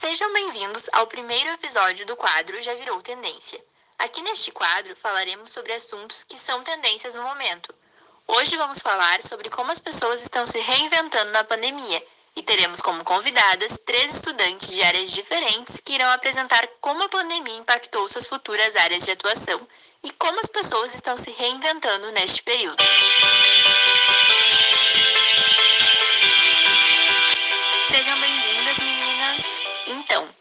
[0.00, 3.62] Sejam bem-vindos ao primeiro episódio do quadro Já Virou Tendência.
[3.98, 7.74] Aqui neste quadro falaremos sobre assuntos que são tendências no momento.
[8.26, 12.02] Hoje vamos falar sobre como as pessoas estão se reinventando na pandemia
[12.34, 17.58] e teremos como convidadas três estudantes de áreas diferentes que irão apresentar como a pandemia
[17.58, 19.68] impactou suas futuras áreas de atuação
[20.02, 22.82] e como as pessoas estão se reinventando neste período.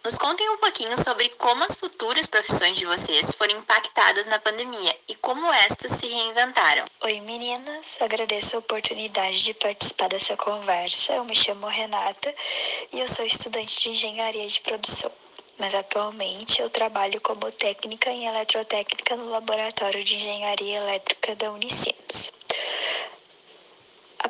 [0.10, 4.98] Nos contem um pouquinho sobre como as futuras profissões de vocês foram impactadas na pandemia
[5.08, 6.84] e como estas se reinventaram.
[7.02, 7.96] Oi, meninas!
[8.02, 11.14] Agradeço a oportunidade de participar dessa conversa.
[11.14, 12.34] Eu me chamo Renata
[12.92, 15.12] e eu sou estudante de engenharia de produção.
[15.60, 22.39] Mas atualmente eu trabalho como técnica em eletrotécnica no Laboratório de Engenharia Elétrica da Unicinos.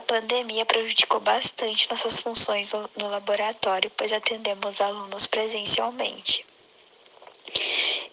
[0.09, 6.43] Pandemia prejudicou bastante nossas funções no laboratório, pois atendemos alunos presencialmente.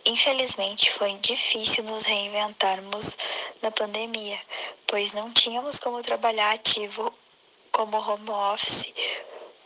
[0.04, 3.16] Infelizmente, foi difícil nos reinventarmos
[3.62, 4.38] na pandemia,
[4.86, 7.10] pois não tínhamos como trabalhar ativo
[7.72, 8.92] como home office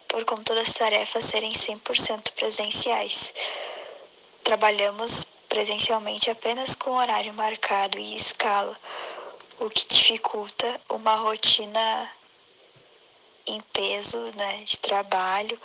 [0.06, 3.34] por conta das tarefas serem 100% presenciais.
[4.44, 8.78] Trabalhamos presencialmente apenas com horário marcado e escala
[9.58, 12.19] o que dificulta uma rotina
[13.50, 15.60] em peso né, de trabalho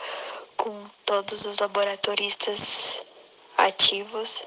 [0.57, 3.01] com todos os laboratoristas
[3.57, 4.43] ativos,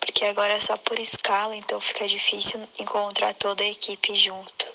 [0.00, 4.66] porque agora é só por escala, então fica difícil encontrar toda a equipe junto.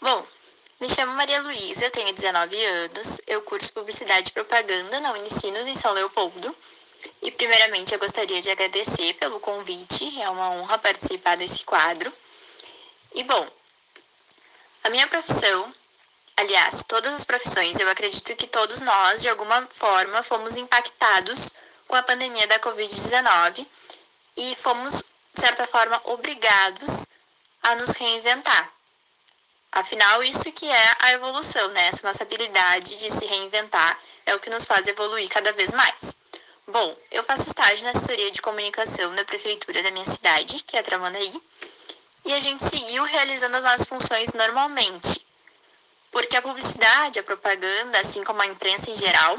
[0.00, 0.26] Bom,
[0.80, 5.66] me chamo Maria Luísa, eu tenho 19 anos, eu curso Publicidade e Propaganda na Unicinos
[5.66, 6.54] em São Leopoldo.
[7.22, 12.12] E primeiramente eu gostaria de agradecer pelo convite, é uma honra participar desse quadro.
[13.14, 13.46] E bom,
[14.84, 15.74] a minha profissão,
[16.36, 21.54] aliás, todas as profissões, eu acredito que todos nós, de alguma forma, fomos impactados
[21.88, 23.66] com a pandemia da Covid-19
[24.36, 27.08] e fomos, de certa forma, obrigados
[27.62, 28.72] a nos reinventar.
[29.72, 31.88] Afinal, isso que é a evolução, né?
[31.88, 36.16] Essa nossa habilidade de se reinventar é o que nos faz evoluir cada vez mais.
[36.66, 40.82] Bom, eu faço estágio na assessoria de comunicação da prefeitura da minha cidade, que é
[40.82, 41.42] Tramandaí,
[42.24, 45.25] e a gente seguiu realizando as nossas funções normalmente.
[46.16, 49.38] Porque a publicidade, a propaganda, assim como a imprensa em geral,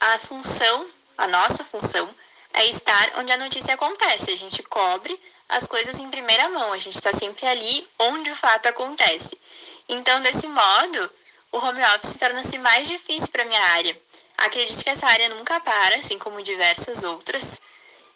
[0.00, 2.14] a função, a nossa função,
[2.52, 4.32] é estar onde a notícia acontece.
[4.32, 5.18] A gente cobre
[5.48, 9.40] as coisas em primeira mão, a gente está sempre ali onde o fato acontece.
[9.88, 11.10] Então, desse modo,
[11.50, 13.98] o home office torna-se mais difícil para minha área.
[14.36, 17.62] Acredito que essa área nunca para, assim como diversas outras,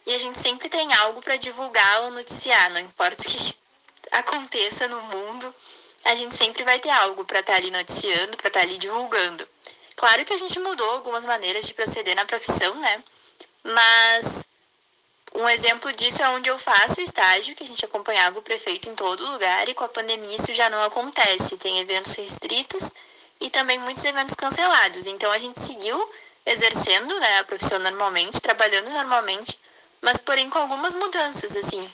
[0.06, 3.56] e a gente sempre tem algo para divulgar ou noticiar, não importa o que
[4.12, 5.54] aconteça no mundo,
[6.06, 8.78] a gente sempre vai ter algo para estar tá ali noticiando, para estar tá ali
[8.78, 9.46] divulgando.
[9.96, 13.02] Claro que a gente mudou algumas maneiras de proceder na profissão, né?
[13.64, 14.48] Mas
[15.34, 18.88] um exemplo disso é onde eu faço o estágio, que a gente acompanhava o prefeito
[18.88, 21.56] em todo lugar, e com a pandemia isso já não acontece.
[21.56, 22.94] Tem eventos restritos
[23.40, 25.06] e também muitos eventos cancelados.
[25.06, 26.10] Então a gente seguiu
[26.44, 29.58] exercendo né, a profissão normalmente, trabalhando normalmente,
[30.00, 31.92] mas porém com algumas mudanças, assim.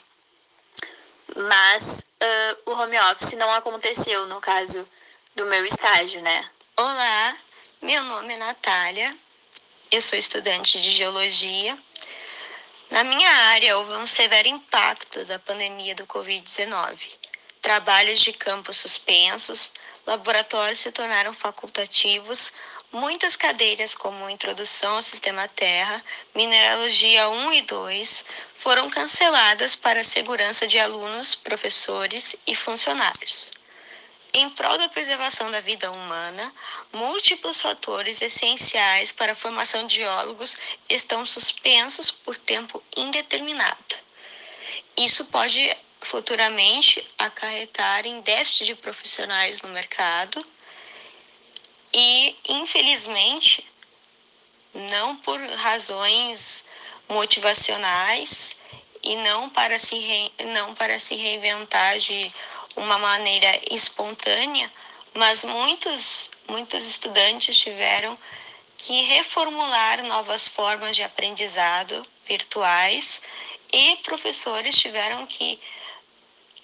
[1.35, 4.87] Mas uh, o home office não aconteceu no caso
[5.35, 6.49] do meu estágio, né?
[6.77, 7.37] Olá,
[7.81, 9.17] meu nome é Natália,
[9.91, 11.77] eu sou estudante de geologia.
[12.91, 16.99] Na minha área houve um severo impacto da pandemia do Covid-19.
[17.63, 19.71] Trabalhos de campo suspensos,
[20.05, 22.53] laboratórios se tornaram facultativos,
[22.93, 25.99] Muitas cadeiras, como Introdução ao Sistema Terra,
[26.35, 28.23] Mineralogia 1 e 2,
[28.55, 33.51] foram canceladas para a segurança de alunos, professores e funcionários.
[34.31, 36.53] Em prol da preservação da vida humana,
[36.93, 40.55] múltiplos fatores essenciais para a formação de geólogos
[40.87, 43.95] estão suspensos por tempo indeterminado.
[44.95, 50.45] Isso pode futuramente acarretar em déficit de profissionais no mercado
[51.93, 53.65] e, infelizmente,
[54.73, 56.65] não por razões
[57.07, 58.57] motivacionais
[59.03, 60.31] e não para se, re...
[60.45, 62.31] não para se reinventar de
[62.75, 64.71] uma maneira espontânea,
[65.13, 68.17] mas muitos, muitos estudantes tiveram
[68.77, 73.21] que reformular novas formas de aprendizado virtuais
[73.71, 75.59] e professores tiveram que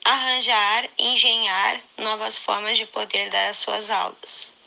[0.04, 4.59] arranjar, engenhar novas formas de poder dar as suas aulas.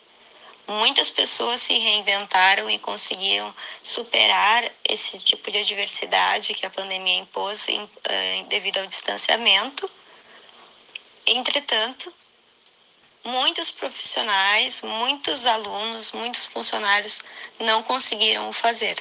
[0.67, 7.69] Muitas pessoas se reinventaram e conseguiram superar esse tipo de adversidade que a pandemia impôs
[7.69, 9.91] em, uh, devido ao distanciamento.
[11.27, 12.13] Entretanto,
[13.25, 17.23] muitos profissionais, muitos alunos, muitos funcionários
[17.59, 18.97] não conseguiram o fazer.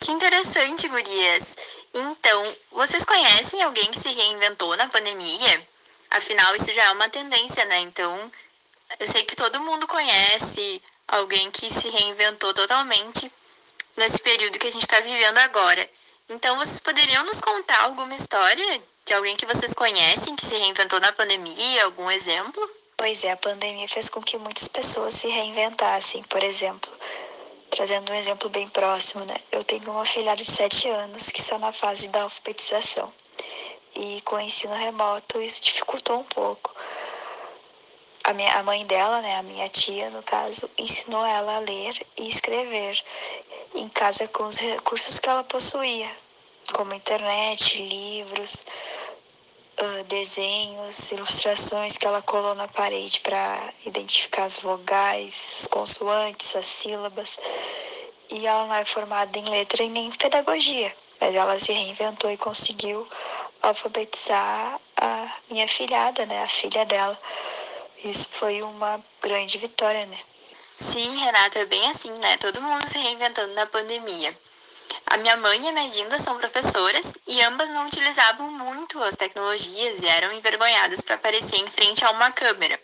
[0.00, 1.56] Que interessante, gurias.
[1.94, 5.68] Então, vocês conhecem alguém que se reinventou na pandemia?
[6.10, 7.78] Afinal, isso já é uma tendência, né?
[7.80, 8.30] Então,
[9.00, 13.30] eu sei que todo mundo conhece alguém que se reinventou totalmente
[13.96, 15.88] nesse período que a gente está vivendo agora.
[16.28, 20.98] Então, vocês poderiam nos contar alguma história de alguém que vocês conhecem que se reinventou
[21.00, 21.84] na pandemia?
[21.84, 22.70] Algum exemplo?
[22.96, 26.22] Pois é, a pandemia fez com que muitas pessoas se reinventassem.
[26.24, 26.90] Por exemplo,
[27.70, 29.36] trazendo um exemplo bem próximo, né?
[29.52, 33.12] Eu tenho uma filha de 7 anos que está na fase da alfabetização.
[33.94, 36.73] E com o ensino remoto isso dificultou um pouco.
[38.24, 42.06] A, minha, a mãe dela, né, a minha tia, no caso, ensinou ela a ler
[42.16, 42.98] e escrever
[43.74, 46.10] em casa com os recursos que ela possuía,
[46.72, 48.64] como internet, livros,
[49.78, 56.66] uh, desenhos, ilustrações que ela colou na parede para identificar as vogais, as consoantes, as
[56.66, 57.38] sílabas.
[58.30, 62.30] E ela não é formada em letra e nem em pedagogia, mas ela se reinventou
[62.30, 63.06] e conseguiu
[63.60, 67.18] alfabetizar a minha filhada, né, a filha dela.
[68.02, 70.18] Isso foi uma grande vitória, né?
[70.76, 72.36] Sim, Renata, é bem assim, né?
[72.38, 74.36] Todo mundo se reinventando na pandemia.
[75.06, 79.16] A minha mãe e a minha Dinda são professoras e ambas não utilizavam muito as
[79.16, 82.80] tecnologias e eram envergonhadas para aparecer em frente a uma câmera.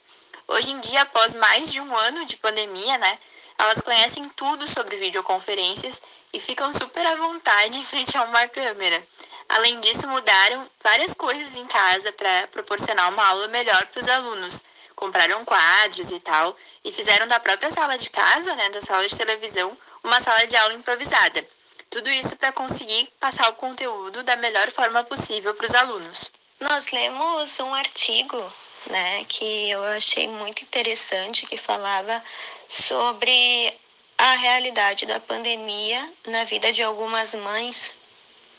[0.46, 3.18] Hoje em dia, após mais de um ano de pandemia, né,
[3.58, 6.00] elas conhecem tudo sobre videoconferências
[6.32, 9.06] e ficam super à vontade em frente a uma câmera.
[9.48, 14.62] Além disso, mudaram várias coisas em casa para proporcionar uma aula melhor para os alunos.
[15.00, 16.54] Compraram quadros e tal,
[16.84, 19.74] e fizeram da própria sala de casa, né, da sala de televisão,
[20.04, 21.42] uma sala de aula improvisada.
[21.88, 26.30] Tudo isso para conseguir passar o conteúdo da melhor forma possível para os alunos.
[26.60, 28.52] Nós lemos um artigo,
[28.88, 32.22] né, que eu achei muito interessante, que falava
[32.68, 33.74] sobre
[34.18, 37.94] a realidade da pandemia na vida de algumas mães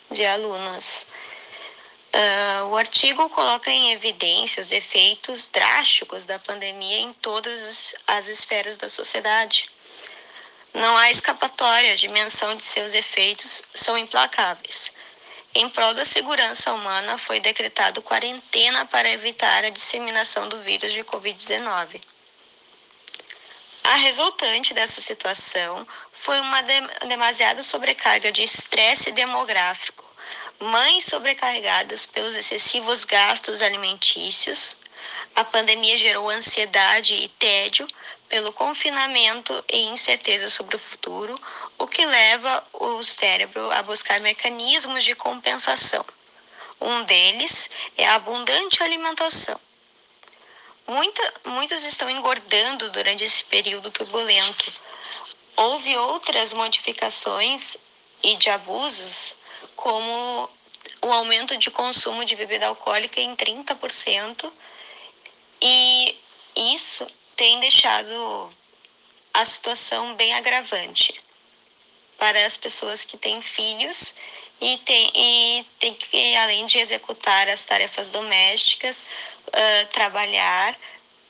[0.09, 1.05] de alunos.
[2.13, 8.75] Uh, o artigo coloca em evidência os efeitos drásticos da pandemia em todas as esferas
[8.75, 9.69] da sociedade.
[10.73, 14.91] Não há escapatória, a dimensão de seus efeitos são implacáveis.
[15.55, 21.03] Em prol da segurança humana, foi decretado quarentena para evitar a disseminação do vírus de
[21.03, 22.01] Covid-19.
[23.83, 30.05] A resultante dessa situação foi uma de demasiada sobrecarga de estresse demográfico,
[30.61, 34.77] mães sobrecarregadas pelos excessivos gastos alimentícios.
[35.35, 37.87] A pandemia gerou ansiedade e tédio
[38.29, 41.35] pelo confinamento e incerteza sobre o futuro,
[41.77, 46.05] o que leva o cérebro a buscar mecanismos de compensação.
[46.79, 49.59] Um deles é a abundante alimentação.
[50.87, 54.71] Muita, muitos estão engordando durante esse período turbulento.
[55.55, 57.77] Houve outras modificações
[58.23, 59.35] e de abusos,
[59.75, 60.49] como
[61.01, 64.51] o aumento de consumo de bebida alcoólica em 30%,
[65.61, 66.15] e
[66.55, 68.53] isso tem deixado
[69.33, 71.21] a situação bem agravante
[72.17, 74.13] para as pessoas que têm filhos
[74.59, 79.03] e tem, e tem que, além de executar as tarefas domésticas,
[79.47, 80.77] uh, trabalhar,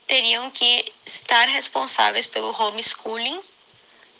[0.06, 3.40] teriam que estar responsáveis pelo homeschooling,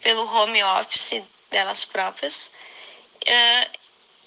[0.00, 2.50] pelo home office delas próprias.
[3.22, 3.81] Uh,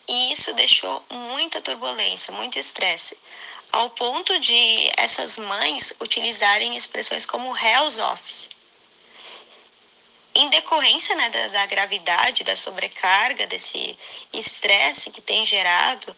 [0.08, 3.18] e isso deixou muita turbulência, muito estresse
[3.72, 8.50] ao ponto de essas mães utilizarem expressões como Hell's Office.
[10.34, 13.98] Em decorrência né, da, da gravidade, da sobrecarga, desse
[14.32, 16.16] estresse que tem gerado,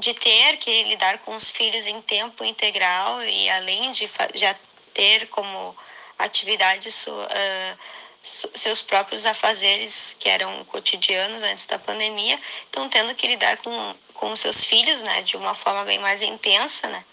[0.00, 4.54] de ter que lidar com os filhos em tempo integral e além de já
[4.92, 5.76] ter como
[6.18, 7.78] atividade sua, uh,
[8.24, 14.30] seus próprios afazeres que eram cotidianos antes da pandemia, estão tendo que lidar com com
[14.30, 17.04] os seus filhos, né, de uma forma bem mais intensa, né?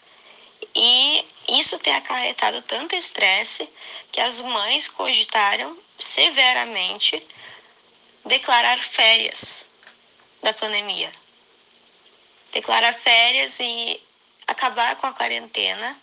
[0.73, 3.67] E isso tem acarretado tanto estresse
[4.11, 7.21] que as mães cogitaram severamente
[8.23, 9.65] declarar férias
[10.41, 11.11] da pandemia.
[12.51, 14.01] Declarar férias e
[14.47, 15.99] acabar com a quarentena,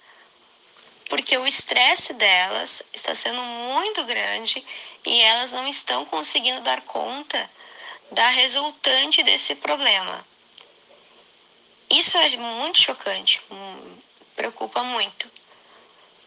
[1.09, 4.67] porque o estresse delas está sendo muito grande
[5.09, 7.51] e elas não estão conseguindo dar conta
[8.13, 10.25] da resultante desse problema.
[11.89, 13.41] Isso é muito chocante,
[14.37, 15.27] preocupa muito.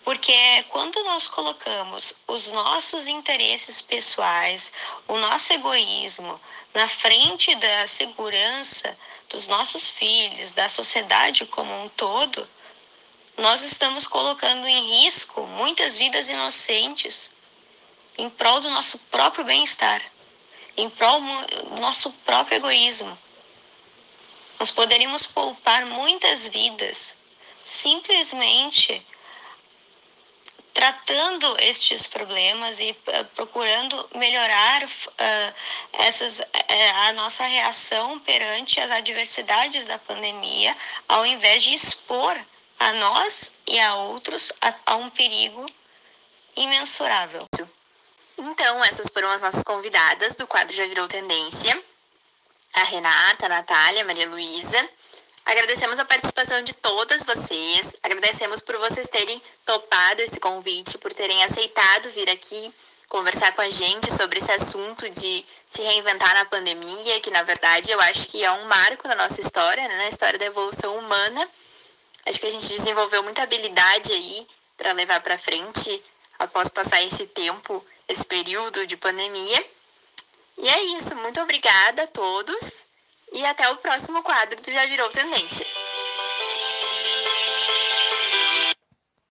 [0.03, 0.33] Porque
[0.69, 4.71] quando nós colocamos os nossos interesses pessoais,
[5.07, 6.41] o nosso egoísmo
[6.73, 8.97] na frente da segurança
[9.29, 12.49] dos nossos filhos, da sociedade como um todo,
[13.37, 17.29] nós estamos colocando em risco muitas vidas inocentes
[18.17, 20.01] em prol do nosso próprio bem-estar,
[20.77, 23.17] em prol do nosso próprio egoísmo.
[24.59, 27.17] Nós poderíamos poupar muitas vidas
[27.63, 29.05] simplesmente
[30.73, 35.55] tratando estes problemas e uh, procurando melhorar uh,
[35.93, 36.45] essas, uh,
[37.07, 40.75] a nossa reação perante as adversidades da pandemia,
[41.07, 42.37] ao invés de expor
[42.79, 45.65] a nós e a outros a, a um perigo
[46.55, 47.45] imensurável.
[48.41, 51.79] Então, essas foram as nossas convidadas do quadro Já Virou Tendência.
[52.73, 54.89] A Renata, a Natália, a Maria Luísa.
[55.45, 61.43] Agradecemos a participação de todas vocês, agradecemos por vocês terem topado esse convite, por terem
[61.43, 62.73] aceitado vir aqui
[63.09, 67.91] conversar com a gente sobre esse assunto de se reinventar na pandemia, que na verdade
[67.91, 71.49] eu acho que é um marco na nossa história, né, na história da evolução humana.
[72.25, 76.01] Acho que a gente desenvolveu muita habilidade aí para levar para frente
[76.39, 79.65] após passar esse tempo, esse período de pandemia.
[80.57, 82.87] E é isso, muito obrigada a todos
[83.33, 85.65] e até o próximo quadro do Já Virou Tendência.